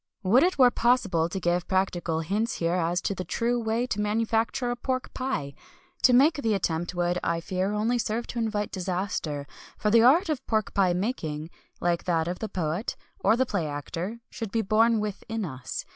[0.23, 4.01] Would it were possible to give practical hints here as to the true way to
[4.01, 5.53] manufacture a pork pie!
[6.01, 9.45] To make the attempt would, I fear, only serve to invite disaster;
[9.77, 13.67] for the art of pork pie making, like that of the poet, or the play
[13.67, 15.85] actor, should be born within us.